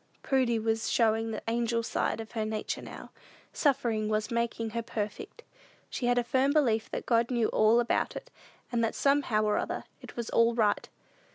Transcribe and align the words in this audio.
Prudy 0.23 0.57
was 0.57 0.89
showing 0.89 1.29
the 1.29 1.43
angel 1.47 1.83
side 1.83 2.19
of 2.19 2.31
her 2.31 2.43
nature 2.43 2.81
now. 2.81 3.11
Suffering 3.53 4.09
was 4.09 4.31
"making 4.31 4.71
her 4.71 4.81
perfect." 4.81 5.43
She 5.91 6.07
had 6.07 6.17
a 6.17 6.23
firm 6.23 6.51
belief 6.53 6.89
that 6.89 7.05
God 7.05 7.29
knew 7.29 7.49
all 7.49 7.79
about 7.79 8.15
it, 8.15 8.31
and 8.71 8.83
that 8.83 8.95
somehow 8.95 9.43
or 9.43 9.59
other 9.59 9.83
it 10.01 10.15
was 10.15 10.31
"all 10.31 10.55
right." 10.55 10.89